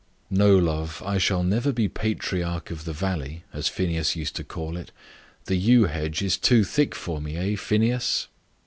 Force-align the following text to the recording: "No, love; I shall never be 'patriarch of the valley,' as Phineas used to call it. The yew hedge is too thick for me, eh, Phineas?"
"No, 0.31 0.55
love; 0.57 1.03
I 1.05 1.19
shall 1.19 1.43
never 1.43 1.71
be 1.71 1.87
'patriarch 1.87 2.71
of 2.71 2.85
the 2.85 2.91
valley,' 2.91 3.43
as 3.53 3.67
Phineas 3.67 4.15
used 4.15 4.35
to 4.37 4.43
call 4.43 4.75
it. 4.75 4.91
The 5.45 5.57
yew 5.57 5.83
hedge 5.85 6.23
is 6.23 6.37
too 6.39 6.63
thick 6.63 6.95
for 6.95 7.21
me, 7.21 7.37
eh, 7.37 7.55
Phineas?" 7.55 8.27